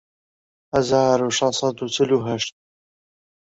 [0.75, 2.53] هەزار و شەش سەد و چل و هەشت